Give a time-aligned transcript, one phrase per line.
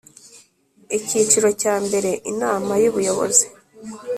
[0.97, 3.45] Icyiciro cya mbere Inama y’Ubuyobozi